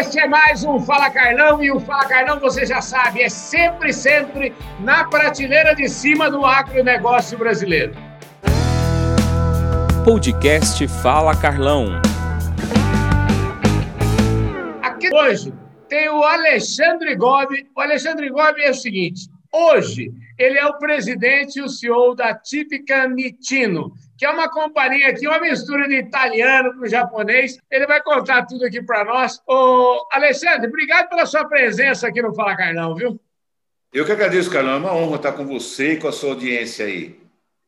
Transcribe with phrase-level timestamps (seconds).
[0.00, 3.92] Este é mais um Fala Carlão e o Fala Carlão, você já sabe, é sempre,
[3.92, 7.92] sempre na prateleira de cima do agronegócio brasileiro.
[10.02, 12.00] Podcast Fala Carlão.
[14.82, 15.52] Aqui hoje
[15.86, 17.68] tem o Alexandre Gobi.
[17.76, 20.10] O Alexandre Gobi é o seguinte: hoje
[20.40, 25.28] ele é o presidente e o CEO da Típica Nitino, que é uma companhia aqui,
[25.28, 27.58] uma mistura de italiano com japonês.
[27.70, 29.38] Ele vai contar tudo aqui para nós.
[29.46, 33.20] Ô, Alexandre, obrigado pela sua presença aqui no Fala Carlão, viu?
[33.92, 34.72] Eu que agradeço, Carlão.
[34.72, 37.20] É uma honra estar com você e com a sua audiência aí.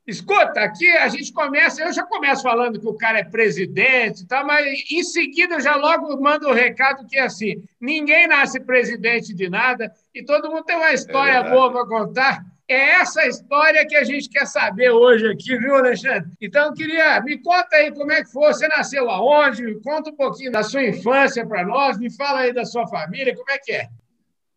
[0.06, 4.42] Escuta, aqui a gente começa, eu já começo falando que o cara é presidente, tá?
[4.42, 8.58] mas em seguida eu já logo mando o um recado que é assim: ninguém nasce
[8.58, 12.51] presidente de nada e todo mundo tem uma história é boa para contar.
[12.68, 16.30] É essa história que a gente quer saber hoje aqui, viu, Alexandre?
[16.40, 17.20] Então, eu queria.
[17.20, 18.52] Me conta aí como é que foi.
[18.52, 19.62] Você nasceu aonde?
[19.62, 21.98] Me conta um pouquinho da sua infância para nós.
[21.98, 23.36] Me fala aí da sua família.
[23.36, 23.88] Como é que é?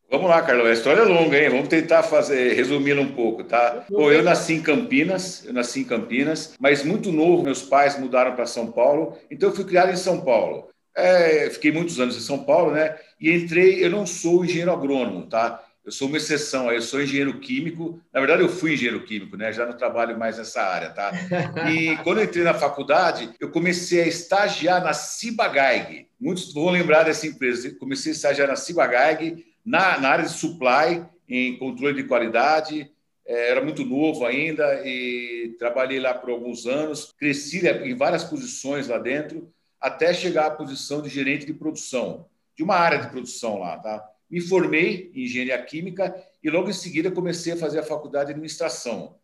[0.09, 0.67] Vamos lá, Carlão.
[0.67, 1.49] A história é longa, hein?
[1.49, 3.85] Vamos tentar fazer, resumindo um pouco, tá?
[3.89, 8.35] Bom, eu nasci em Campinas, eu nasci em Campinas, mas muito novo, meus pais mudaram
[8.35, 10.69] para São Paulo, então eu fui criado em São Paulo.
[10.95, 12.95] É, fiquei muitos anos em São Paulo, né?
[13.19, 15.61] E entrei, eu não sou engenheiro agrônomo, tá?
[15.85, 18.01] Eu sou uma exceção, eu sou engenheiro químico.
[18.11, 19.53] Na verdade, eu fui engenheiro químico, né?
[19.53, 21.11] Já não trabalho mais nessa área, tá?
[21.69, 26.07] E quando entrei na faculdade, eu comecei a estagiar na Cibagaig.
[26.19, 27.67] Muitos vão lembrar dessa empresa.
[27.67, 32.91] Eu comecei a estagiar na Cibagaig, na, na área de supply, em controle de qualidade.
[33.27, 37.13] É, era muito novo ainda e trabalhei lá por alguns anos.
[37.15, 42.25] Cresci em várias posições lá dentro, até chegar à posição de gerente de produção,
[42.57, 44.03] de uma área de produção lá, tá?
[44.29, 48.31] Me formei em engenharia química e logo em seguida comecei a fazer a faculdade de
[48.31, 49.15] administração.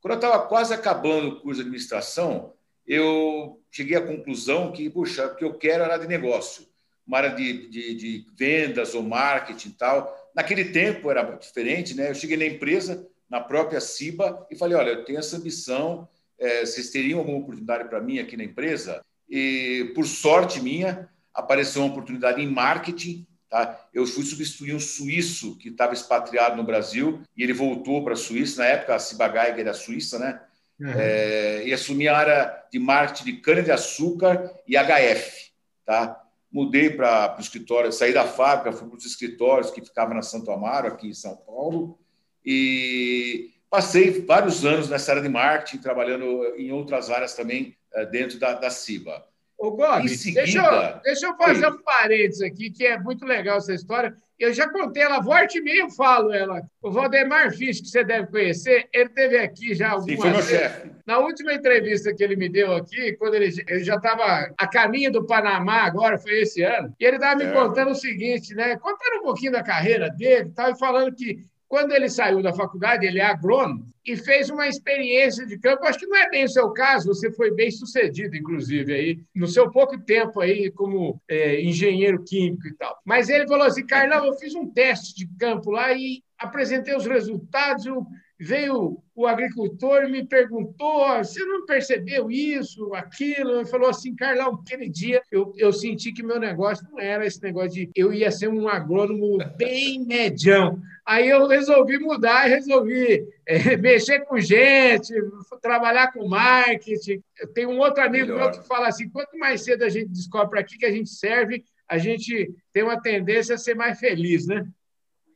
[0.00, 2.52] Quando eu estava quase acabando o curso de administração,
[2.86, 6.66] eu cheguei à conclusão que, puxa, o que eu quero era de negócio
[7.08, 10.30] uma área de, de, de vendas ou marketing e tal.
[10.34, 12.10] Naquele tempo era diferente, né?
[12.10, 16.06] Eu cheguei na empresa, na própria Ciba, e falei: olha, eu tenho essa ambição,
[16.38, 19.02] é, vocês teriam alguma oportunidade para mim aqui na empresa?
[19.28, 23.26] E, por sorte minha, apareceu uma oportunidade em marketing.
[23.48, 23.88] Tá?
[23.94, 28.16] Eu fui substituir um suíço que estava expatriado no Brasil e ele voltou para a
[28.16, 28.62] Suíça.
[28.62, 30.40] Na época, a Ciba Geiger era suíça, né?
[30.78, 30.92] Uhum.
[30.94, 35.48] É, e assumi a área de marketing de cana-de-açúcar e HF.
[35.84, 36.22] Tá?
[36.50, 40.50] mudei para o escritório, saí da fábrica, fui para os escritórios que ficavam na Santo
[40.50, 41.98] Amaro, aqui em São Paulo,
[42.44, 48.38] e passei vários anos nessa área de marketing, trabalhando em outras áreas também eh, dentro
[48.38, 49.24] da, da CIBA.
[49.58, 50.42] Ô, Gomes, seguida...
[50.42, 51.72] deixa, eu, deixa eu fazer Oi.
[51.72, 54.14] um parênteses aqui, que é muito legal essa história.
[54.38, 56.62] Eu já contei ela, volte e meio falo ela.
[56.80, 60.42] O Valdemar Fisch, que você deve conhecer, ele teve aqui já algumas Sim, foi meu
[60.42, 60.90] chefe.
[61.04, 65.10] Na última entrevista que ele me deu aqui, quando ele, ele já estava a caminho
[65.10, 67.52] do Panamá, agora foi esse ano, e ele estava me é.
[67.52, 68.76] contando o seguinte, né?
[68.76, 73.20] Contando um pouquinho da carreira dele, estava falando que quando ele saiu da faculdade, ele
[73.20, 75.84] é agrônomo e fez uma experiência de campo.
[75.84, 79.46] Acho que não é bem o seu caso, você foi bem sucedido, inclusive, aí, no
[79.46, 82.98] seu pouco tempo aí como é, engenheiro químico e tal.
[83.04, 87.04] Mas ele falou assim: Carlão, eu fiz um teste de campo lá e apresentei os
[87.04, 87.84] resultados.
[87.84, 88.06] Eu
[88.38, 93.56] veio o agricultor e me perguntou: você não percebeu isso, aquilo?
[93.56, 97.42] Ele falou assim, Carlão, aquele dia eu, eu senti que meu negócio não era esse
[97.42, 100.80] negócio de eu ia ser um agrônomo bem medião.
[101.04, 105.12] Aí eu resolvi mudar e resolvi é, mexer com gente,
[105.60, 107.20] trabalhar com marketing.
[107.54, 110.78] Tem um outro amigo meu que fala assim: quanto mais cedo a gente descobre que,
[110.78, 114.64] que a gente serve, a gente tem uma tendência a ser mais feliz, né?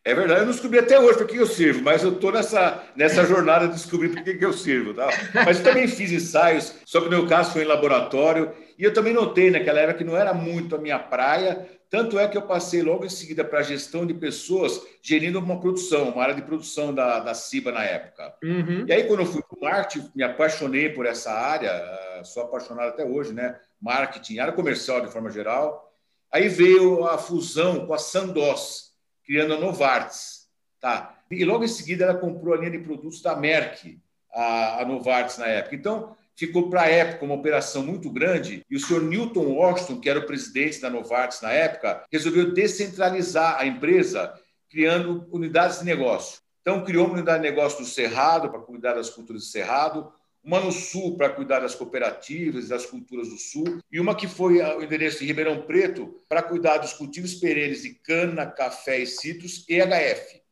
[0.04, 2.82] É verdade, eu não descobri até hoje para que eu sirvo, mas eu estou nessa,
[2.96, 4.92] nessa jornada de descobrir para que, que eu sirvo.
[4.92, 5.08] Tá?
[5.32, 8.92] Mas eu também fiz ensaios, só que no meu caso foi em laboratório, e eu
[8.92, 12.42] também notei naquela época que não era muito a minha praia, tanto é que eu
[12.42, 16.42] passei logo em seguida para a gestão de pessoas, gerindo uma produção, uma área de
[16.42, 18.34] produção da, da CIBA na época.
[18.42, 18.84] Uhum.
[18.88, 22.42] E aí, quando eu fui para o marketing, me apaixonei por essa área, ah, sou
[22.42, 23.56] apaixonado até hoje, né?
[23.80, 25.92] Marketing, área comercial de forma geral.
[26.32, 28.91] Aí veio a fusão com a Sandoz
[29.24, 30.48] criando a Novartis.
[30.80, 31.18] Tá?
[31.30, 33.98] E logo em seguida ela comprou a linha de produtos da Merck,
[34.32, 35.76] a, a Novartis na época.
[35.76, 40.08] Então, ficou para a época uma operação muito grande e o senhor Newton Washington, que
[40.08, 44.34] era o presidente da Novartis na época, resolveu descentralizar a empresa,
[44.68, 46.40] criando unidades de negócio.
[46.60, 50.12] Então, criou uma unidade de negócio do Cerrado, para cuidar das culturas do Cerrado,
[50.44, 54.26] uma no Sul para cuidar das cooperativas e das culturas do Sul, e uma que
[54.26, 59.06] foi o endereço de Ribeirão Preto para cuidar dos cultivos perenes de cana, café e
[59.06, 60.42] citros e HF.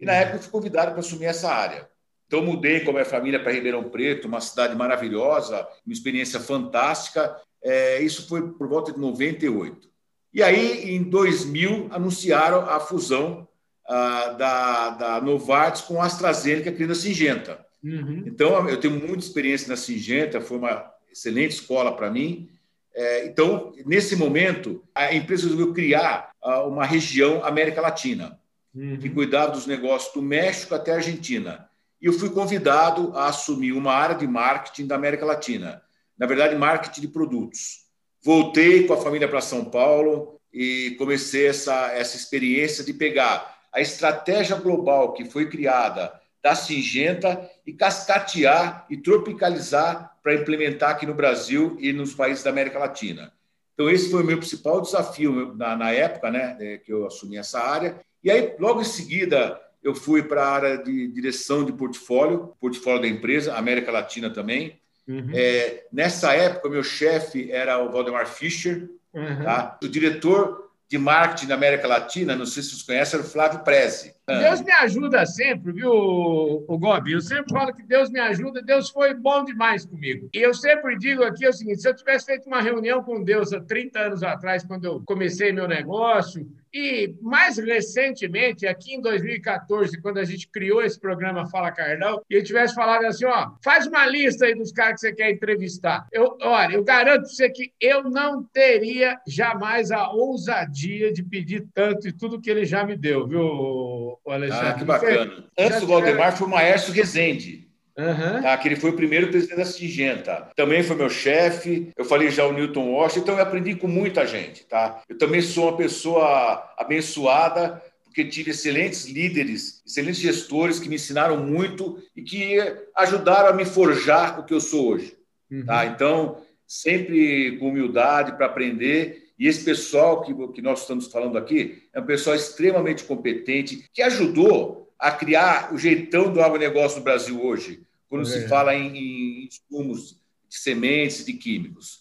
[0.00, 1.88] E na época eu fui convidado para assumir essa área.
[2.26, 7.34] Então mudei com a minha família para Ribeirão Preto, uma cidade maravilhosa, uma experiência fantástica.
[7.62, 9.88] É, isso foi por volta de 98.
[10.32, 13.48] E aí, em 2000, anunciaram a fusão
[13.86, 17.66] ah, da, da Novartis com a AstraZeneca aqui na Singenta.
[17.82, 18.24] Uhum.
[18.26, 22.48] Então, eu tenho muita experiência na Singenta, foi uma excelente escola para mim.
[22.94, 28.38] É, então, nesse momento, a empresa resolveu criar ah, uma região América Latina,
[28.74, 28.98] uhum.
[28.98, 31.68] que cuidava dos negócios do México até a Argentina.
[32.00, 35.82] E eu fui convidado a assumir uma área de marketing da América Latina,
[36.18, 37.86] na verdade, marketing de produtos.
[38.22, 43.80] Voltei com a família para São Paulo e comecei essa, essa experiência de pegar a
[43.80, 46.12] estratégia global que foi criada
[46.42, 52.50] da Singenta e cascatear e tropicalizar para implementar aqui no Brasil e nos países da
[52.50, 53.32] América Latina.
[53.74, 57.36] Então, esse foi o meu principal desafio na, na época né, é, que eu assumi
[57.36, 58.00] essa área.
[58.22, 63.02] E aí, logo em seguida, eu fui para a área de direção de portfólio, portfólio
[63.02, 64.80] da empresa, América Latina também.
[65.06, 65.30] Uhum.
[65.32, 69.44] É, nessa época, meu chefe era o Valdemar Fischer, uhum.
[69.44, 69.78] tá?
[69.82, 73.60] o diretor de marketing da América Latina, não sei se vocês conhecem, era o Flávio
[73.60, 74.14] Prezi.
[74.26, 77.12] Deus me ajuda sempre, viu, o Gobi?
[77.12, 80.28] Eu sempre falo que Deus me ajuda, Deus foi bom demais comigo.
[80.34, 83.52] E eu sempre digo aqui o seguinte: se eu tivesse feito uma reunião com Deus
[83.52, 90.00] há 30 anos atrás, quando eu comecei meu negócio, e mais recentemente, aqui em 2014,
[90.00, 93.86] quando a gente criou esse programa Fala Cardão, e eu tivesse falado assim: ó, faz
[93.86, 96.06] uma lista aí dos caras que você quer entrevistar.
[96.12, 101.66] Eu, olha, eu garanto para você que eu não teria jamais a ousadia de pedir
[101.74, 104.68] tanto e tudo que ele já me deu, viu, Alexandre?
[104.68, 105.44] Ah, que bacana.
[105.58, 107.67] Antes do Valdemar foi o Maércio Rezende.
[107.98, 108.42] Uhum.
[108.42, 110.52] Tá, que ele foi o primeiro presidente da Singenta.
[110.54, 111.90] Também foi meu chefe.
[111.96, 114.64] Eu falei já o Newton Walsh, então eu aprendi com muita gente.
[114.66, 115.02] Tá?
[115.08, 121.38] Eu também sou uma pessoa abençoada, porque tive excelentes líderes, excelentes gestores que me ensinaram
[121.38, 122.56] muito e que
[122.94, 125.16] ajudaram a me forjar o que eu sou hoje.
[125.50, 125.66] Uhum.
[125.66, 125.84] Tá?
[125.86, 129.24] Então, sempre com humildade para aprender.
[129.36, 134.02] E esse pessoal que, que nós estamos falando aqui é um pessoal extremamente competente que
[134.02, 138.30] ajudou a criar o jeitão do agronegócio no Brasil hoje quando é.
[138.30, 142.00] se fala em, em insumos de sementes, de químicos.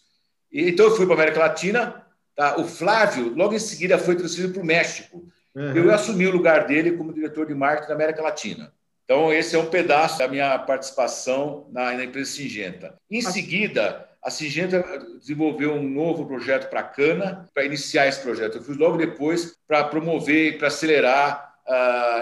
[0.52, 2.06] E, então eu fui para a América Latina,
[2.36, 2.60] tá?
[2.60, 5.28] o Flávio, logo em seguida, foi transferido para o México.
[5.56, 5.76] Uhum.
[5.76, 8.72] Eu assumi o lugar dele como diretor de marketing da América Latina.
[9.04, 12.96] Então, esse é um pedaço da minha participação na, na empresa Singenta.
[13.10, 14.84] Em seguida, a Singenta
[15.18, 18.58] desenvolveu um novo projeto para a cana, para iniciar esse projeto.
[18.58, 21.47] Eu fui logo depois para promover e para acelerar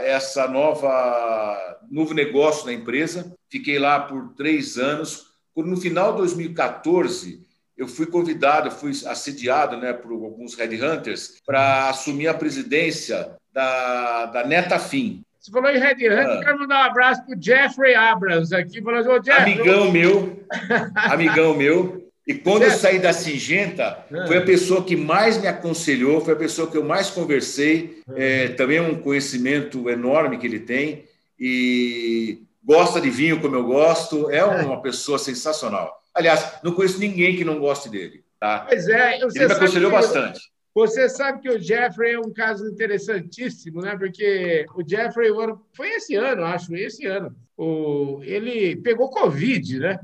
[0.04, 3.34] essa nova novo negócio na empresa.
[3.50, 5.28] Fiquei lá por três anos.
[5.54, 7.42] Quando, no final de 2014,
[7.78, 14.44] eu fui convidado, fui assediado né, por alguns headhunters para assumir a presidência da, da
[14.46, 15.24] Netafim.
[15.40, 16.44] Você falou em Red Hunter, ah.
[16.44, 18.82] quero mandar um abraço para o Jeffrey Abrams aqui.
[18.82, 20.46] Falou, assim, Jeffrey, amigão meu,
[20.96, 22.05] amigão meu.
[22.28, 24.28] E quando eu saí da Singenta, ah.
[24.28, 28.02] foi a pessoa que mais me aconselhou, foi a pessoa que eu mais conversei.
[28.08, 28.14] Ah.
[28.16, 31.06] É, também é um conhecimento enorme que ele tem.
[31.40, 34.30] E gosta de vinho como eu gosto.
[34.32, 36.02] É uma pessoa sensacional.
[36.14, 38.24] Aliás, não conheço ninguém que não goste dele.
[38.40, 38.66] Tá?
[38.68, 40.40] Pois é, ele me aconselhou bastante.
[40.74, 43.96] Você sabe que o Jeffrey é um caso interessantíssimo, né?
[43.98, 45.30] Porque o Jeffrey,
[45.74, 47.34] foi esse ano, acho, esse ano.
[47.58, 49.98] O, ele pegou Covid, né?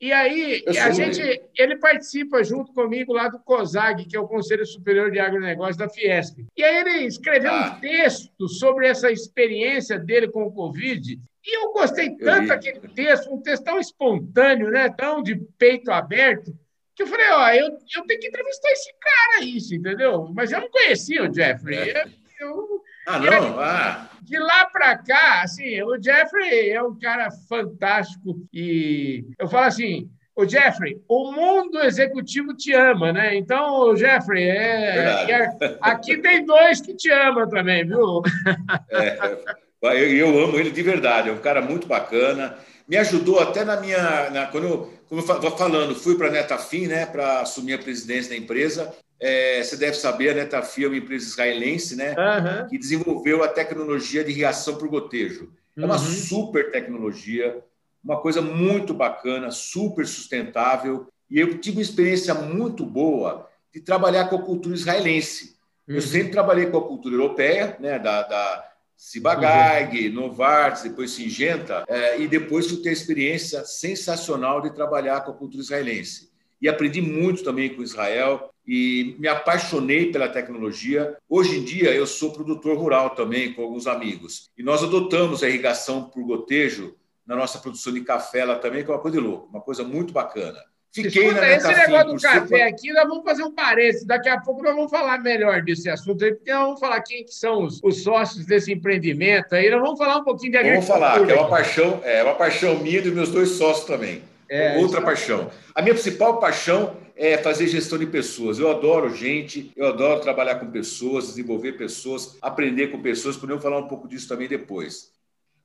[0.00, 1.20] E aí, a gente,
[1.56, 5.88] ele participa junto comigo lá do COSAG, que é o Conselho Superior de Agronegócio da
[5.88, 6.46] Fiesp.
[6.56, 7.74] E aí ele escreveu ah.
[7.76, 11.20] um texto sobre essa experiência dele com o Covid.
[11.44, 14.88] E eu gostei tanto daquele texto, um texto tão espontâneo, né?
[14.88, 16.52] tão de peito aberto,
[16.94, 20.30] que eu falei, ó, eu, eu tenho que entrevistar esse cara aí, entendeu?
[20.34, 21.90] Mas eu não conhecia o Jeffrey.
[21.90, 22.04] É.
[22.40, 22.77] Eu, eu,
[23.08, 23.60] ah, não?
[23.60, 29.64] Ah de lá para cá, assim, o Jeffrey é um cara fantástico e eu falo
[29.64, 33.34] assim, o Jeffrey, o mundo executivo te ama, né?
[33.34, 38.22] Então, Jeffrey, é, é, aqui tem dois que te amam também, viu?
[39.80, 42.56] É, eu, eu, amo ele de verdade, é um cara muito bacana.
[42.88, 44.28] Me ajudou até na minha.
[44.30, 48.30] Na, quando eu, como eu falando, fui para a Netafim, né, para assumir a presidência
[48.30, 48.92] da empresa.
[49.20, 52.68] É, você deve saber, a Netafim é uma empresa israelense, né, uhum.
[52.68, 55.52] que desenvolveu a tecnologia de reação por gotejo.
[55.76, 55.98] É uma uhum.
[55.98, 57.62] super tecnologia,
[58.02, 61.08] uma coisa muito bacana, super sustentável.
[61.30, 65.56] E eu tive uma experiência muito boa de trabalhar com a cultura israelense.
[65.86, 65.96] Uhum.
[65.96, 72.20] Eu sempre trabalhei com a cultura europeia, né, da, da Cibagag, Novartis, depois Singenta, é,
[72.20, 76.28] e depois fui ter a experiência sensacional de trabalhar com a cultura israelense.
[76.60, 81.16] E aprendi muito também com Israel e me apaixonei pela tecnologia.
[81.26, 84.50] Hoje em dia, eu sou produtor rural também, com alguns amigos.
[84.58, 86.94] E nós adotamos a irrigação por gotejo
[87.26, 89.82] na nossa produção de café lá também, que é uma coisa de louco, uma coisa
[89.82, 90.58] muito bacana.
[90.92, 94.06] Fiquei Escuta, na esse negócio do café aqui, nós vamos fazer um parênteses.
[94.06, 97.24] Daqui a pouco nós vamos falar melhor desse assunto aí, porque nós vamos falar quem
[97.24, 99.70] que são os, os sócios desse empreendimento aí.
[99.70, 100.98] Nós vamos falar um pouquinho de agricultura.
[100.98, 103.86] Vamos falar, que é uma paixão, é uma paixão minha e dos meus dois sócios
[103.86, 104.22] também.
[104.50, 105.50] É, Outra paixão.
[105.74, 108.58] A minha principal paixão é fazer gestão de pessoas.
[108.58, 113.36] Eu adoro gente, eu adoro trabalhar com pessoas, desenvolver pessoas, aprender com pessoas.
[113.36, 115.12] Podemos falar um pouco disso também depois.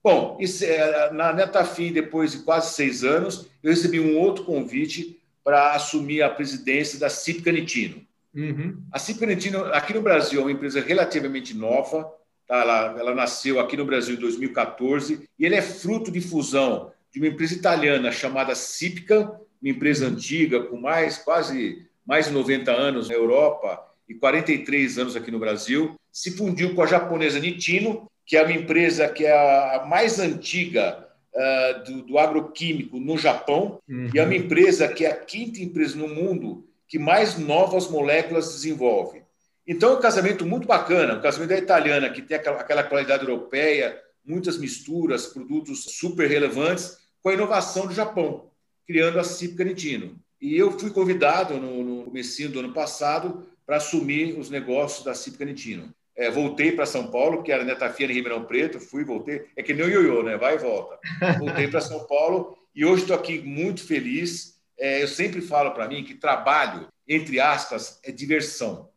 [0.04, 5.18] Bom, isso, é, na Netafim, depois de quase seis anos, eu recebi um outro convite
[5.44, 8.02] para assumir a presidência da CIP Canitino.
[8.36, 8.82] Uhum.
[8.92, 12.12] A CIP Canitino, aqui no Brasil, é uma empresa relativamente nova.
[12.48, 12.58] Tá?
[12.58, 17.20] Ela, ela nasceu aqui no Brasil em 2014 e ele é fruto de fusão de
[17.20, 23.08] uma empresa italiana chamada Cipca, uma empresa antiga com mais quase mais de 90 anos
[23.08, 23.80] na Europa
[24.10, 28.52] e 43 anos aqui no Brasil, se fundiu com a japonesa Nitino, que é uma
[28.52, 34.10] empresa que é a mais antiga uh, do, do, agroquímico no Japão, uhum.
[34.14, 38.52] e é uma empresa que é a quinta empresa no mundo que mais novas moléculas
[38.54, 39.24] desenvolve.
[39.66, 43.24] Então, é um casamento muito bacana, um casamento da italiana, que tem aquela, aquela qualidade
[43.24, 48.52] europeia, muitas misturas, produtos super relevantes, com a inovação do Japão,
[48.86, 50.20] criando a CIP Canitino.
[50.42, 55.16] E eu fui convidado no, no começo do ano passado para assumir os negócios da
[55.16, 55.96] CIP Canitino.
[56.16, 59.46] É, voltei para São Paulo, que era Netafia em Ribeirão Preto, fui, voltei.
[59.56, 60.38] É que nem o ioiô, né?
[60.38, 61.00] Vai e volta.
[61.40, 64.60] Voltei para São Paulo e hoje estou aqui muito feliz.
[64.78, 68.90] É, eu sempre falo para mim que trabalho, entre aspas, é diversão.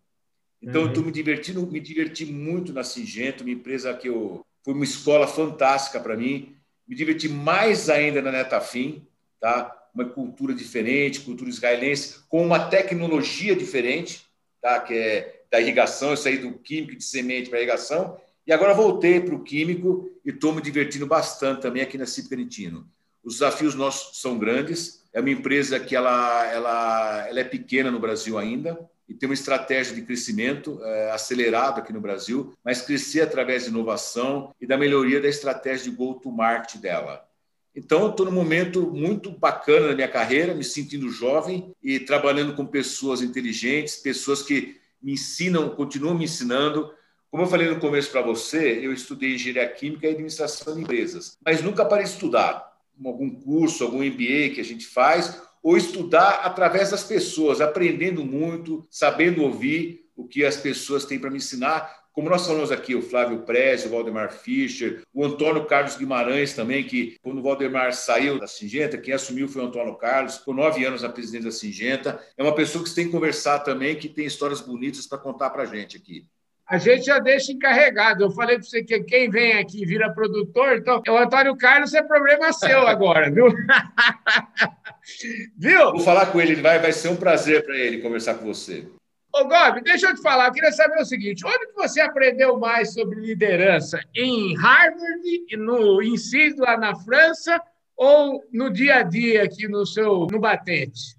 [0.61, 0.87] Então, uhum.
[0.89, 4.85] eu estou me divertindo, me diverti muito na Singento, uma empresa que eu foi uma
[4.85, 6.56] escola fantástica para mim
[6.87, 9.07] me diverti mais ainda na Netafim,
[9.41, 9.73] tá?
[9.95, 14.27] uma cultura diferente, cultura israelense, com uma tecnologia diferente,
[14.61, 14.81] tá?
[14.81, 19.21] que é da irrigação, eu saí do químico de semente para irrigação, e agora voltei
[19.21, 22.87] para o químico e estou me divertindo bastante também aqui na Cip Canitino.
[23.25, 27.99] Os desafios nossos são grandes, é uma empresa que ela, ela, ela é pequena no
[27.99, 33.21] Brasil ainda, e tem uma estratégia de crescimento é, acelerado aqui no Brasil, mas crescer
[33.21, 37.27] através de inovação e da melhoria da estratégia de go-to-market dela.
[37.75, 42.65] Então, estou num momento muito bacana na minha carreira, me sentindo jovem e trabalhando com
[42.65, 46.91] pessoas inteligentes, pessoas que me ensinam, continuam me ensinando.
[47.31, 51.37] Como eu falei no começo para você, eu estudei engenharia química e administração de empresas,
[51.45, 52.75] mas nunca de estudar.
[53.05, 58.87] Algum curso, algum MBA que a gente faz, ou estudar através das pessoas, aprendendo muito,
[58.89, 61.93] sabendo ouvir o que as pessoas têm para me ensinar.
[62.13, 66.85] Como nós falamos aqui, o Flávio Prez, o Valdemar Fischer, o Antônio Carlos Guimarães também,
[66.85, 70.85] que quando o Valdemar saiu da Singenta, quem assumiu foi o Antônio Carlos, ficou nove
[70.85, 72.25] anos na presidência da Singenta.
[72.39, 75.51] É uma pessoa que você tem que conversar também, que tem histórias bonitas para contar
[75.51, 76.29] para a gente aqui
[76.69, 78.25] a gente já deixa encarregado.
[78.25, 82.03] Eu falei para você que quem vem aqui vira produtor, então o Antônio Carlos é
[82.03, 83.47] problema seu agora, viu?
[85.57, 85.93] viu?
[85.93, 88.87] Vou falar com ele, vai, vai ser um prazer para ele conversar com você.
[89.33, 92.59] Ô, Gob, deixa eu te falar, eu queria saber o seguinte: onde que você aprendeu
[92.59, 94.01] mais sobre liderança?
[94.15, 97.61] Em Harvard, no ensino lá na França,
[97.97, 101.17] ou no dia a dia aqui no seu no batente?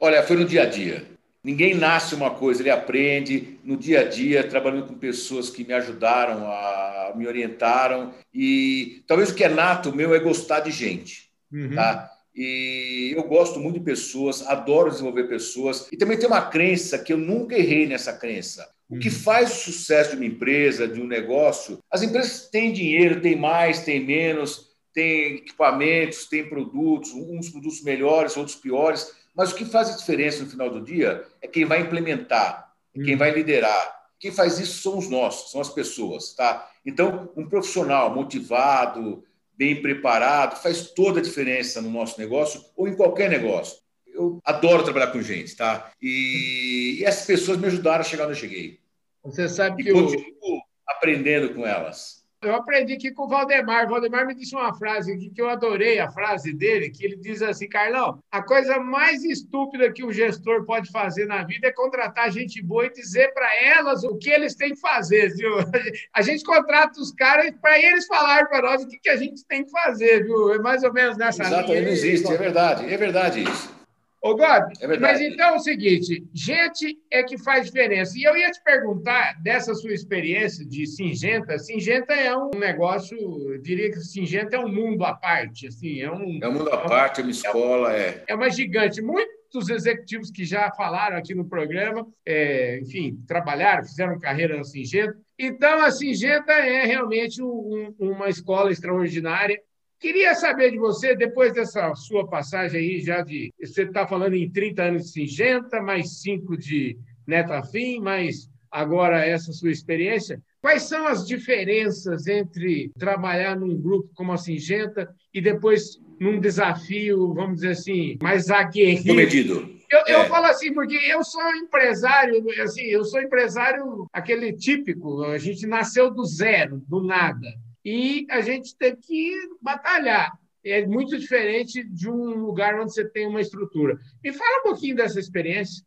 [0.00, 1.17] Olha, foi no dia a dia.
[1.48, 5.72] Ninguém nasce uma coisa, ele aprende no dia a dia, trabalhando com pessoas que me
[5.72, 8.12] ajudaram, a, me orientaram.
[8.34, 11.30] E talvez o que é nato meu é gostar de gente.
[11.50, 11.74] Uhum.
[11.74, 12.12] Tá?
[12.36, 15.88] E eu gosto muito de pessoas, adoro desenvolver pessoas.
[15.90, 18.68] E também tem uma crença que eu nunca errei nessa crença.
[18.86, 19.14] O que uhum.
[19.14, 23.80] faz o sucesso de uma empresa, de um negócio, as empresas têm dinheiro, têm mais,
[23.84, 29.88] têm menos, têm equipamentos, têm produtos, uns produtos melhores, outros piores mas o que faz
[29.88, 33.18] a diferença no final do dia é quem vai implementar, é quem hum.
[33.18, 33.96] vai liderar.
[34.18, 36.68] Quem faz isso são os nossos, são as pessoas, tá?
[36.84, 39.22] Então, um profissional motivado,
[39.56, 43.78] bem preparado, faz toda a diferença no nosso negócio ou em qualquer negócio.
[44.08, 45.92] Eu adoro trabalhar com gente, tá?
[46.02, 48.80] E, e essas pessoas me ajudaram a chegar onde eu cheguei.
[49.22, 52.17] Você sabe e que continuo aprendendo com elas.
[52.40, 53.86] Eu aprendi aqui com o Valdemar.
[53.86, 57.16] O Valdemar me disse uma frase aqui que eu adorei a frase dele, que ele
[57.16, 61.72] diz assim, Carlão, a coisa mais estúpida que o gestor pode fazer na vida é
[61.72, 65.56] contratar gente boa e dizer para elas o que eles têm que fazer, viu?
[66.14, 69.44] A gente contrata os caras para eles falarem para nós o que, que a gente
[69.46, 70.54] tem que fazer, viu?
[70.54, 71.78] É mais ou menos nessa Exato, linha.
[71.78, 73.77] Exato, não existe, é verdade, é verdade isso.
[74.20, 78.18] Ô, Gob, é mas então é o seguinte: gente é que faz diferença.
[78.18, 81.58] E eu ia te perguntar dessa sua experiência de Singenta.
[81.58, 85.68] Singenta é um negócio, eu diria que Singenta é um mundo à parte.
[85.68, 87.94] Assim, é, um, é um mundo à parte, é uma escola.
[87.94, 89.00] É, é uma gigante.
[89.00, 95.16] Muitos executivos que já falaram aqui no programa, é, enfim, trabalharam, fizeram carreira na Singenta.
[95.38, 99.60] Então, a Singenta é realmente um, uma escola extraordinária
[100.00, 103.52] Queria saber de você, depois dessa sua passagem aí, já de.
[103.60, 109.52] Você está falando em 30 anos de Singenta, mais 5 de Netafim, mais agora essa
[109.52, 110.40] sua experiência.
[110.60, 117.32] Quais são as diferenças entre trabalhar num grupo como a Singenta e depois num desafio,
[117.32, 119.08] vamos dizer assim, mais aguerrido?
[119.08, 119.78] Comedido.
[119.90, 120.14] Eu, é.
[120.14, 125.66] eu falo assim, porque eu sou empresário, assim, eu sou empresário aquele típico, a gente
[125.66, 127.48] nasceu do zero, do nada,
[127.88, 130.38] e a gente tem que batalhar.
[130.62, 133.98] É muito diferente de um lugar onde você tem uma estrutura.
[134.22, 135.82] Me fala um pouquinho dessa experiência.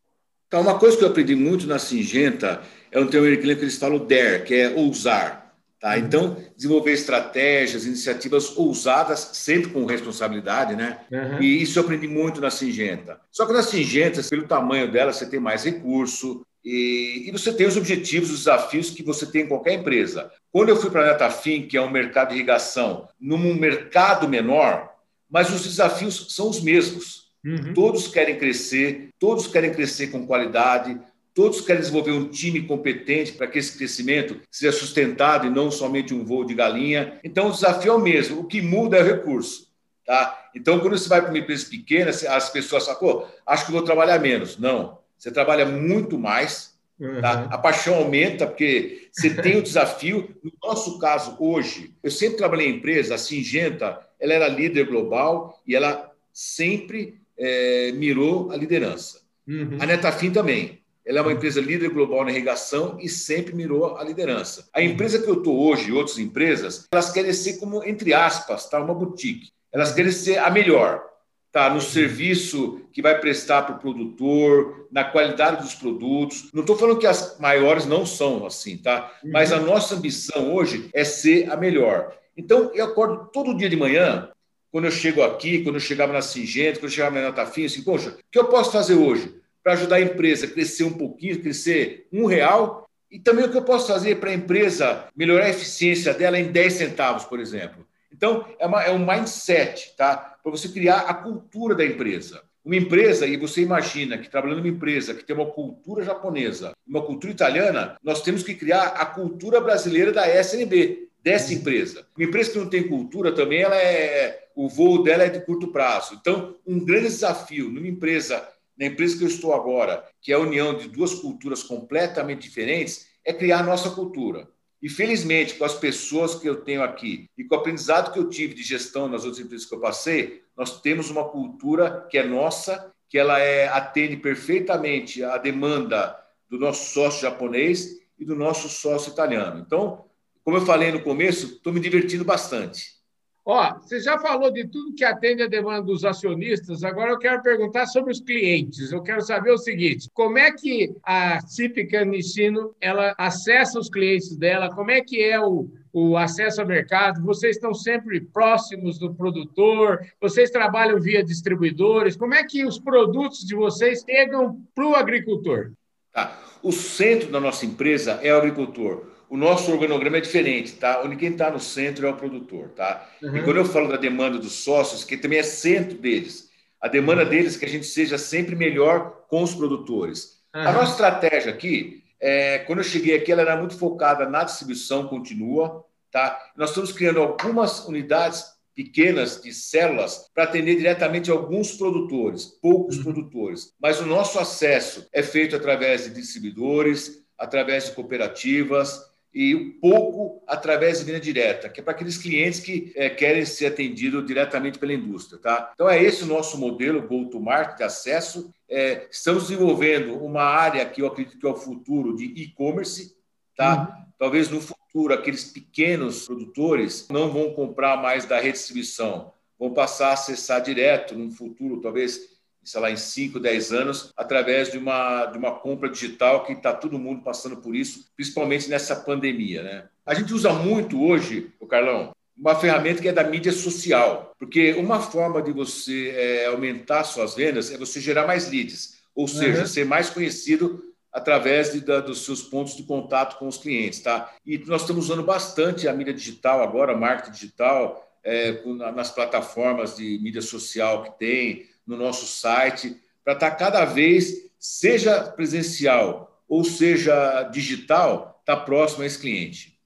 [0.48, 4.04] Então, uma coisa que eu aprendi muito na Singenta é um termo que eles falam
[4.04, 5.41] DARE, que é ousar.
[5.82, 5.96] Tá?
[5.96, 5.98] Uhum.
[5.98, 11.00] Então, desenvolver estratégias, iniciativas ousadas, sempre com responsabilidade, né?
[11.12, 11.42] Uhum.
[11.42, 13.20] E isso eu aprendi muito na Singenta.
[13.32, 17.66] Só que na Singenta, pelo tamanho dela, você tem mais recurso e, e você tem
[17.66, 20.32] os objetivos, os desafios que você tem em qualquer empresa.
[20.52, 24.88] Quando eu fui para a Netafim, que é um mercado de irrigação, num mercado menor,
[25.28, 27.32] mas os desafios são os mesmos.
[27.44, 27.74] Uhum.
[27.74, 31.00] Todos querem crescer, todos querem crescer com qualidade,
[31.34, 36.14] todos querem desenvolver um time competente para que esse crescimento seja sustentado e não somente
[36.14, 37.20] um voo de galinha.
[37.24, 39.72] Então, o desafio é o mesmo, o que muda é o recurso.
[40.06, 40.50] Tá?
[40.56, 43.84] Então, quando você vai para uma empresa pequena, as pessoas falam, pô, acho que vou
[43.84, 44.58] trabalhar menos.
[44.58, 47.06] Não, você trabalha muito mais, tá?
[47.06, 47.22] uhum.
[47.22, 47.32] tá?
[47.52, 50.36] a paixão aumenta, porque você tem o desafio.
[50.44, 55.62] No nosso caso, hoje, eu sempre trabalhei em empresa, a Singenta, ela era líder global
[55.66, 59.22] e ela sempre é, mirou a liderança.
[59.48, 59.78] Uhum.
[59.80, 60.82] A Netafim também.
[61.06, 64.68] Ela é uma empresa líder global na irrigação e sempre mirou a liderança.
[64.74, 68.70] A empresa que eu estou hoje e outras empresas, elas querem ser como, entre aspas,
[68.70, 69.52] tá, uma boutique.
[69.72, 71.04] Elas querem ser a melhor,
[71.52, 76.52] tá, no serviço que vai prestar para o produtor, na qualidade dos produtos.
[76.54, 79.12] Não estou falando que as maiores não são assim, tá?
[79.24, 82.16] Mas a nossa ambição hoje é ser a melhor.
[82.38, 84.30] Então, eu acordo todo dia de manhã
[84.72, 87.82] quando eu chego aqui, quando eu chegava na Singenta, quando eu chegava na Natafim, assim,
[87.82, 91.42] poxa, o que eu posso fazer hoje para ajudar a empresa a crescer um pouquinho,
[91.42, 92.88] crescer um real?
[93.12, 96.52] E também o que eu posso fazer para a empresa melhorar a eficiência dela em
[96.52, 97.86] 10 centavos, por exemplo.
[98.12, 100.16] Então, é, uma, é um mindset, tá?
[100.16, 102.42] Para você criar a cultura da empresa.
[102.64, 107.02] Uma empresa, e você imagina que trabalhando numa empresa que tem uma cultura japonesa, uma
[107.02, 112.06] cultura italiana, nós temos que criar a cultura brasileira da SNB, dessa empresa.
[112.16, 115.70] Uma empresa que não tem cultura também, ela é, o voo dela é de curto
[115.70, 116.18] prazo.
[116.20, 120.40] Então, um grande desafio numa empresa, na empresa que eu estou agora, que é a
[120.40, 124.48] união de duas culturas completamente diferentes, é criar nossa cultura.
[124.82, 128.30] E felizmente, com as pessoas que eu tenho aqui e com o aprendizado que eu
[128.30, 132.24] tive de gestão nas outras empresas que eu passei, nós temos uma cultura que é
[132.24, 136.18] nossa, que ela é, atende perfeitamente à demanda
[136.50, 139.64] do nosso sócio japonês e do nosso sócio italiano.
[139.66, 140.06] Então,
[140.44, 143.01] como eu falei no começo, estou me divertindo bastante.
[143.44, 147.42] Ó, você já falou de tudo que atende a demanda dos acionistas, agora eu quero
[147.42, 148.92] perguntar sobre os clientes.
[148.92, 154.38] Eu quero saber o seguinte: como é que a Cípica Nicino ela acessa os clientes
[154.38, 154.70] dela?
[154.70, 157.24] Como é que é o, o acesso ao mercado?
[157.24, 160.00] Vocês estão sempre próximos do produtor?
[160.22, 162.16] Vocês trabalham via distribuidores?
[162.16, 165.72] Como é que os produtos de vocês chegam para o agricultor?
[166.14, 166.40] Tá.
[166.62, 171.02] O centro da nossa empresa é o agricultor o nosso organograma é diferente, tá?
[171.06, 173.10] Onde quem está no centro é o produtor, tá?
[173.24, 173.38] Uhum.
[173.38, 176.50] E quando eu falo da demanda dos sócios, que também é centro deles,
[176.82, 180.42] a demanda deles é que a gente seja sempre melhor com os produtores.
[180.54, 180.68] Uhum.
[180.68, 185.08] A nossa estratégia aqui, é, quando eu cheguei aqui, ela era muito focada na distribuição
[185.08, 186.38] contínua, tá?
[186.58, 188.44] Nós estamos criando algumas unidades
[188.76, 193.04] pequenas de células para atender diretamente alguns produtores, poucos uhum.
[193.04, 193.74] produtores.
[193.82, 200.44] Mas o nosso acesso é feito através de distribuidores, através de cooperativas, e um pouco
[200.46, 204.78] através de linha direta, que é para aqueles clientes que é, querem ser atendidos diretamente
[204.78, 205.40] pela indústria.
[205.40, 205.72] Tá?
[205.74, 208.54] Então, é esse o nosso modelo go-to-market de acesso.
[208.70, 213.16] É, estamos desenvolvendo uma área que eu acredito que é o futuro de e-commerce.
[213.56, 213.96] Tá?
[213.98, 214.06] Uhum.
[214.20, 220.14] Talvez no futuro aqueles pequenos produtores não vão comprar mais da redistribuição, vão passar a
[220.14, 225.38] acessar direto no futuro, talvez sei lá, em 5, 10 anos, através de uma, de
[225.38, 229.64] uma compra digital que está todo mundo passando por isso, principalmente nessa pandemia.
[229.64, 229.84] Né?
[230.06, 234.74] A gente usa muito hoje, o Carlão, uma ferramenta que é da mídia social, porque
[234.74, 239.62] uma forma de você é, aumentar suas vendas é você gerar mais leads, ou seja,
[239.62, 239.68] uhum.
[239.68, 244.34] ser mais conhecido através de, da, dos seus pontos de contato com os clientes, tá?
[244.46, 248.62] E nós estamos usando bastante a mídia digital agora, marketing digital, é,
[248.94, 254.50] nas plataformas de mídia social que tem, no nosso site, para estar tá cada vez,
[254.58, 259.78] seja presencial ou seja digital, estar tá próximo a esse cliente.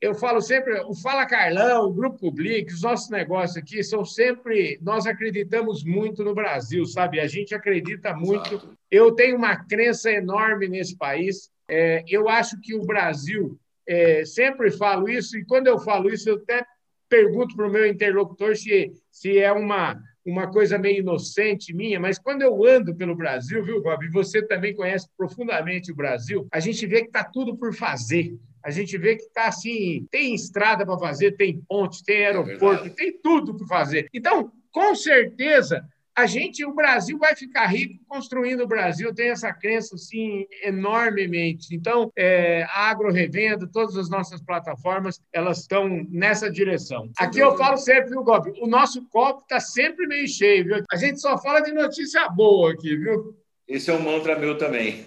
[0.00, 4.78] eu falo sempre, o Fala Carlão, o Grupo Public, os nossos negócios aqui são sempre.
[4.82, 7.20] Nós acreditamos muito no Brasil, sabe?
[7.20, 8.54] A gente acredita muito.
[8.54, 8.78] Exato.
[8.90, 11.50] Eu tenho uma crença enorme nesse país.
[11.68, 16.28] É, eu acho que o Brasil, é, sempre falo isso, e quando eu falo isso,
[16.28, 16.66] eu até
[17.08, 22.18] pergunto para o meu interlocutor se, se é uma, uma coisa meio inocente minha, mas
[22.18, 24.08] quando eu ando pelo Brasil, viu, Bob?
[24.10, 28.34] Você também conhece profundamente o Brasil, a gente vê que está tudo por fazer.
[28.64, 32.86] A gente vê que está assim, tem estrada para fazer, tem ponte, tem é aeroporto,
[32.86, 34.08] é tem tudo para fazer.
[34.12, 35.84] Então, com certeza,
[36.16, 41.74] a gente, o Brasil vai ficar rico construindo o Brasil, tem essa crença assim enormemente.
[41.74, 47.10] Então, é, a Agro Revenda, todas as nossas plataformas, elas estão nessa direção.
[47.18, 48.52] Aqui eu falo sempre, viu, Gob?
[48.60, 50.84] O nosso copo está sempre meio cheio, viu?
[50.90, 53.36] A gente só fala de notícia boa aqui, viu?
[53.66, 55.04] Esse é um mantra meu também.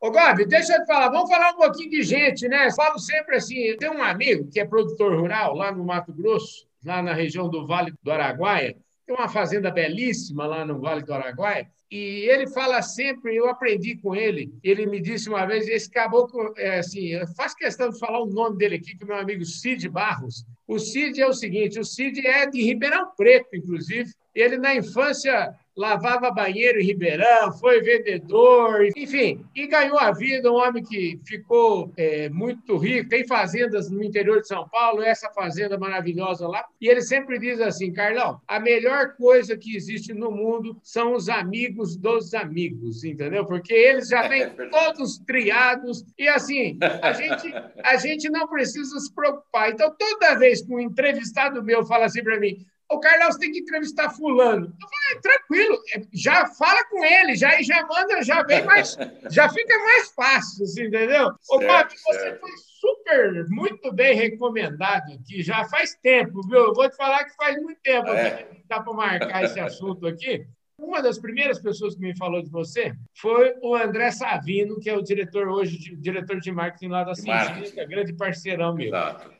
[0.00, 2.66] Ô, Gabi, deixa eu te falar, vamos falar um pouquinho de gente, né?
[2.66, 6.66] Eu falo sempre assim, tem um amigo que é produtor rural lá no Mato Grosso,
[6.84, 8.76] lá na região do Vale do Araguaia,
[9.12, 13.96] tem uma fazenda belíssima lá no Vale do Araguaia, e ele fala sempre, eu aprendi
[13.96, 18.22] com ele, ele me disse uma vez, esse caboclo, é, assim, faço questão de falar
[18.22, 20.46] o nome dele aqui, que é meu amigo Cid Barros.
[20.66, 25.54] O Cid é o seguinte, o Cid é de Ribeirão Preto, inclusive, ele na infância
[25.76, 30.50] lavava banheiro em Ribeirão, foi vendedor, enfim, e ganhou a vida.
[30.50, 35.30] Um homem que ficou é, muito rico, tem fazendas no interior de São Paulo, essa
[35.30, 36.64] fazenda maravilhosa lá.
[36.80, 41.28] E ele sempre diz assim: Carlão, a melhor coisa que existe no mundo são os
[41.28, 43.46] amigos dos amigos, entendeu?
[43.46, 49.12] Porque eles já vêm todos triados e assim, a gente, a gente não precisa se
[49.14, 49.70] preocupar.
[49.70, 53.60] Então, toda vez que um entrevistado meu fala assim para mim, o Carlos tem que
[53.60, 54.66] entrevistar fulano.
[54.66, 58.96] Eu falei, tranquilo, é, já fala com ele, já já manda, já vem mais,
[59.30, 61.32] já fica mais fácil, assim, entendeu?
[61.50, 62.50] Ô, Papi, você foi
[62.80, 66.58] super, muito bem recomendado aqui, já faz tempo, viu?
[66.58, 68.44] Eu vou te falar que faz muito tempo é.
[68.44, 70.46] que dá para marcar esse assunto aqui.
[70.78, 74.96] Uma das primeiras pessoas que me falou de você foi o André Savino, que é
[74.96, 78.88] o diretor hoje, diretor de marketing lá da Científica, grande parceirão meu.
[78.88, 79.30] Exato.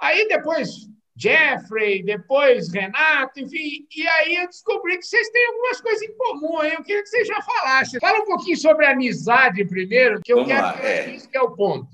[0.00, 3.86] Aí depois Jeffrey, depois Renato, enfim.
[3.96, 6.74] E aí eu descobri que vocês têm algumas coisas em comum aí.
[6.74, 7.98] Eu queria que você já falasse.
[7.98, 11.10] Fala um pouquinho sobre a amizade primeiro, que eu Vamos quero lá, que é.
[11.10, 11.88] isso que é o ponto.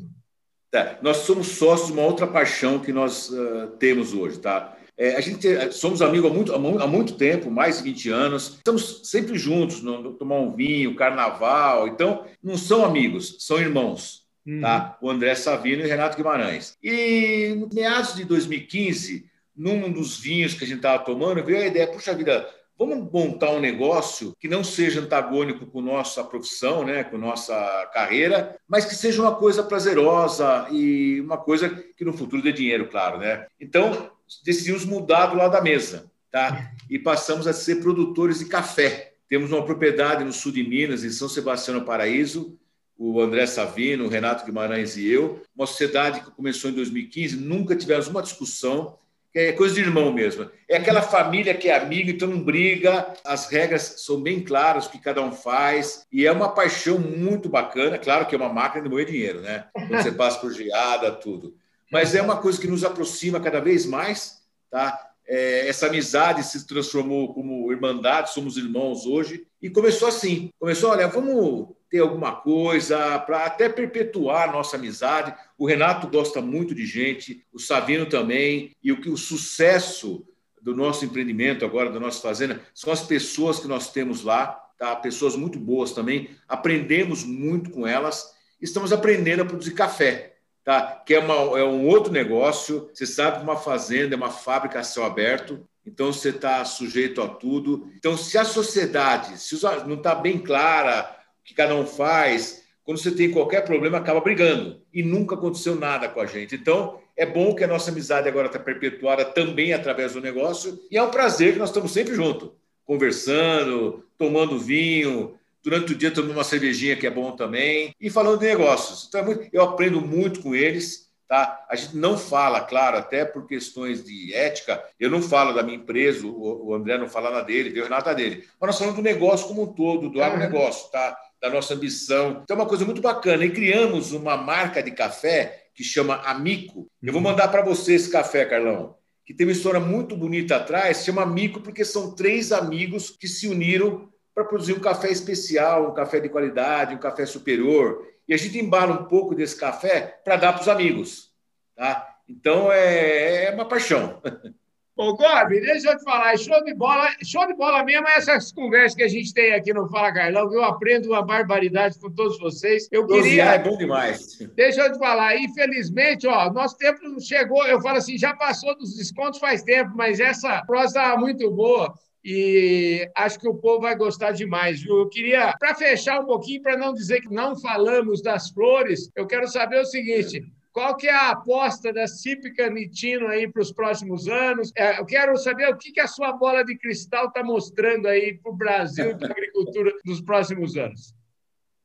[0.70, 0.98] Tá.
[1.02, 4.76] Nós somos sócios de uma outra paixão que nós uh, temos hoje, tá?
[4.96, 8.54] É, a gente eh, somos amigos há muito, há muito tempo, mais de 20 anos.
[8.56, 11.88] Estamos sempre juntos, no, no, tomar um vinho, carnaval.
[11.88, 14.21] Então, não são amigos, são irmãos.
[14.46, 14.60] Uhum.
[14.60, 14.98] Tá?
[15.00, 16.76] O André Savino e o Renato Guimarães.
[16.82, 19.24] E no meados de 2015,
[19.56, 23.50] num dos vinhos que a gente estava tomando, veio a ideia: puxa vida, vamos montar
[23.50, 27.54] um negócio que não seja antagônico com nossa profissão, né, com nossa
[27.92, 32.88] carreira, mas que seja uma coisa prazerosa e uma coisa que no futuro dê dinheiro,
[32.88, 33.46] claro, né?
[33.60, 34.10] Então
[34.44, 36.72] decidimos mudar do lado da mesa, tá?
[36.90, 39.12] E passamos a ser produtores de café.
[39.28, 42.58] Temos uma propriedade no sul de Minas, em São Sebastião do Paraíso,
[42.96, 47.74] o André Savino, o Renato Guimarães e eu, uma sociedade que começou em 2015, nunca
[47.74, 48.98] tivemos uma discussão,
[49.34, 50.50] é coisa de irmão mesmo.
[50.68, 54.90] É aquela família que é amiga, então não briga, as regras são bem claras, o
[54.90, 58.82] que cada um faz, e é uma paixão muito bacana, claro que é uma máquina
[58.82, 59.66] de moer dinheiro, né?
[59.72, 61.56] Quando você passa por geada, tudo.
[61.90, 65.08] Mas é uma coisa que nos aproxima cada vez mais, tá?
[65.26, 71.08] É, essa amizade se transformou como irmandade, somos irmãos hoje, e começou assim, começou, olha,
[71.08, 75.34] vamos ter alguma coisa para até perpetuar a nossa amizade.
[75.58, 80.26] O Renato gosta muito de gente, o Savino também, e o que o sucesso
[80.62, 84.96] do nosso empreendimento agora, da nossa fazenda, são as pessoas que nós temos lá, tá?
[84.96, 86.30] Pessoas muito boas também.
[86.48, 88.32] Aprendemos muito com elas.
[88.58, 91.02] Estamos aprendendo a produzir café, tá?
[91.04, 92.88] Que é, uma, é um outro negócio.
[92.94, 95.62] Você sabe que uma fazenda é uma fábrica a céu aberto.
[95.84, 97.90] Então você está sujeito a tudo.
[97.98, 103.10] Então, se a sociedade se não está bem clara que cada um faz, quando você
[103.10, 104.80] tem qualquer problema, acaba brigando.
[104.92, 106.54] E nunca aconteceu nada com a gente.
[106.54, 110.80] Então, é bom que a nossa amizade agora está perpetuada também através do negócio.
[110.90, 112.50] E é um prazer que nós estamos sempre juntos,
[112.84, 115.34] conversando, tomando vinho.
[115.64, 117.94] Durante o dia, tomando uma cervejinha, que é bom também.
[118.00, 119.06] E falando de negócios.
[119.06, 121.08] Então, é muito, eu aprendo muito com eles.
[121.28, 121.64] Tá?
[121.70, 125.78] A gente não fala, claro, até por questões de ética, eu não falo da minha
[125.78, 128.44] empresa, o André não fala na dele, o Renato dele.
[128.60, 131.16] Mas nós falamos do negócio como um todo, do agronegócio, tá?
[131.42, 132.40] Da nossa ambição.
[132.44, 133.44] Então, é uma coisa muito bacana.
[133.44, 136.88] E criamos uma marca de café que chama Amico.
[137.02, 137.28] Eu vou uhum.
[137.28, 141.04] mandar para você esse café, Carlão, que tem uma história muito bonita atrás.
[141.04, 145.94] Chama Amico porque são três amigos que se uniram para produzir um café especial, um
[145.94, 148.06] café de qualidade, um café superior.
[148.28, 151.32] E a gente embala um pouco desse café para dar para os amigos.
[151.74, 152.08] Tá?
[152.28, 154.22] Então, é, é uma paixão.
[154.94, 158.52] Ô, Gobi, deixa eu te falar, show de bola, show de bola mesmo é essas
[158.52, 162.38] conversas que a gente tem aqui no Fala Carlão, eu aprendo uma barbaridade com todos
[162.38, 162.88] vocês.
[162.92, 163.44] Eu queria...
[163.44, 164.36] é bom demais.
[164.54, 168.94] Deixa eu te falar, infelizmente, ó, nosso tempo chegou, eu falo assim, já passou dos
[168.94, 173.96] descontos faz tempo, mas essa prosa estava muito boa e acho que o povo vai
[173.96, 174.82] gostar demais.
[174.82, 174.98] Viu?
[174.98, 179.26] Eu queria, para fechar um pouquinho, para não dizer que não falamos das flores, eu
[179.26, 183.70] quero saber o seguinte: qual que é a aposta da Cípica Nitino aí para os
[183.70, 184.72] próximos anos?
[184.74, 188.38] É, eu quero saber o que, que a sua bola de cristal está mostrando aí
[188.38, 191.14] para o Brasil e para a agricultura nos próximos anos.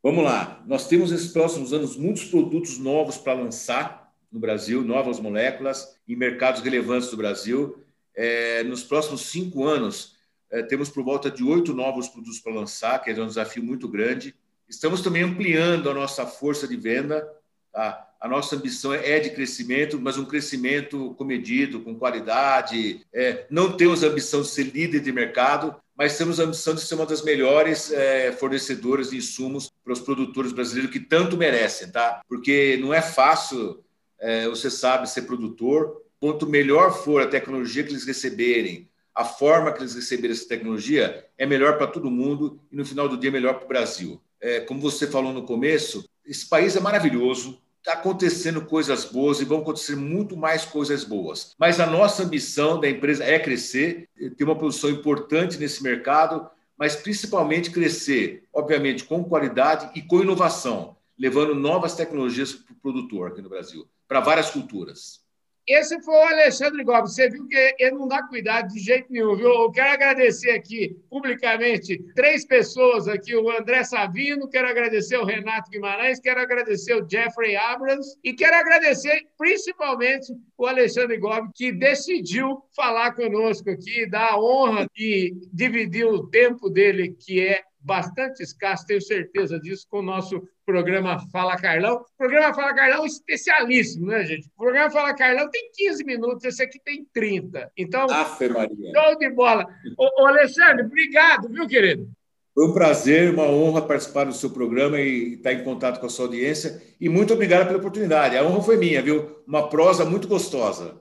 [0.01, 0.63] Vamos lá.
[0.65, 6.15] Nós temos nesses próximos anos muitos produtos novos para lançar no Brasil, novas moléculas em
[6.15, 7.83] mercados relevantes do Brasil.
[8.15, 10.15] É, nos próximos cinco anos,
[10.49, 13.89] é, temos por volta de oito novos produtos para lançar, que é um desafio muito
[13.89, 14.33] grande.
[14.69, 17.29] Estamos também ampliando a nossa força de venda.
[17.73, 18.06] Tá?
[18.27, 23.01] A nossa ambição é de crescimento, mas um crescimento comedido, com qualidade.
[23.13, 26.81] É, não temos a ambição de ser líder de mercado, mas temos a ambição de
[26.81, 31.89] ser uma das melhores é, fornecedoras de insumos para os produtores brasileiros que tanto merecem,
[31.89, 32.21] tá?
[32.27, 33.81] Porque não é fácil,
[34.19, 36.03] é, você sabe, ser produtor.
[36.19, 41.25] Quanto melhor for a tecnologia que eles receberem, a forma que eles receberem essa tecnologia,
[41.37, 44.21] é melhor para todo mundo e no final do dia melhor para o Brasil.
[44.41, 49.59] É, como você falou no começo, esse país é maravilhoso, acontecendo coisas boas e vão
[49.59, 51.55] acontecer muito mais coisas boas.
[51.57, 56.95] Mas a nossa missão da empresa é crescer, ter uma posição importante nesse mercado, mas
[56.95, 63.41] principalmente crescer, obviamente, com qualidade e com inovação, levando novas tecnologias para o produtor aqui
[63.41, 65.26] no Brasil, para várias culturas.
[65.67, 67.13] Esse foi o Alexandre Gomes.
[67.13, 69.49] Você viu que ele não dá cuidado de jeito nenhum, viu?
[69.49, 75.69] Eu quero agradecer aqui, publicamente, três pessoas aqui: o André Savino, quero agradecer o Renato
[75.69, 82.63] Guimarães, quero agradecer o Jeffrey Abrams e quero agradecer principalmente o Alexandre Gomes, que decidiu
[82.73, 88.85] falar conosco aqui, dar a honra de dividir o tempo dele, que é bastante escasso,
[88.85, 92.03] tenho certeza disso, com o nosso programa Fala Carlão.
[92.17, 94.47] Programa Fala Carlão especialíssimo, né, gente?
[94.47, 97.71] O programa Fala Carlão tem 15 minutos, esse aqui tem 30.
[97.77, 98.91] Então, Afe Maria.
[98.93, 99.65] show de bola.
[99.97, 102.09] Ô, ô, Alexandre, obrigado, viu, querido?
[102.53, 106.09] Foi um prazer, uma honra participar do seu programa e estar em contato com a
[106.09, 106.81] sua audiência.
[106.99, 108.35] E muito obrigado pela oportunidade.
[108.35, 109.43] A honra foi minha, viu?
[109.45, 110.99] Uma prosa muito gostosa.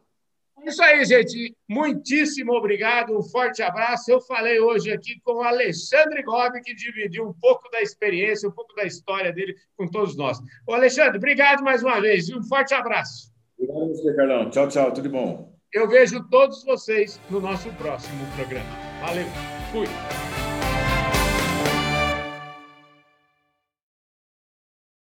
[0.66, 1.56] Isso aí, gente.
[1.68, 3.16] Muitíssimo obrigado.
[3.16, 4.10] Um forte abraço.
[4.10, 8.52] Eu falei hoje aqui com o Alexandre Gobi, que dividiu um pouco da experiência, um
[8.52, 10.38] pouco da história dele com todos nós.
[10.66, 12.28] Ô, Alexandre, obrigado mais uma vez.
[12.30, 13.32] Um forte abraço.
[13.56, 14.50] Obrigado você, Carlão.
[14.50, 14.92] Tchau, tchau.
[14.92, 15.56] Tudo bom.
[15.72, 18.70] Eu vejo todos vocês no nosso próximo programa.
[19.00, 19.26] Valeu.
[19.70, 19.86] Fui.